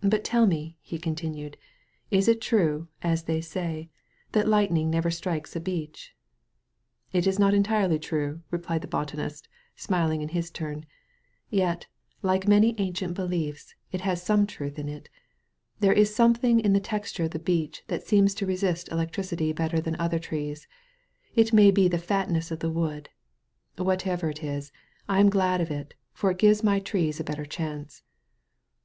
[0.00, 1.56] "But tell me,'* he continued,
[2.08, 3.90] "is it true, as they say,
[4.30, 6.14] that lightning never strikes a beech?"
[7.12, 10.86] "It is not entirely true," replied the botanist, smiling in his turn,
[11.48, 11.88] "yet,
[12.22, 15.08] like many ancient behefs, 46 A SANCTUARY OP TREES it has some truth in it.
[15.80, 19.80] There is something in the texture of the beech that seems to resist electricity better
[19.80, 20.68] than other trees.
[21.34, 23.08] It may be the fatness of the wood.
[23.76, 24.70] Whatever it is,
[25.08, 28.04] I am glad of it, for it gives my trees a better chance."